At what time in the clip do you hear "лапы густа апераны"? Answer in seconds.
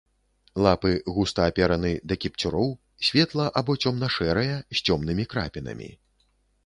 0.67-1.91